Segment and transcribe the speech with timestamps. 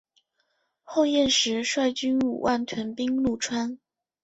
[0.81, 3.77] 后燕时率军五万屯兵潞川。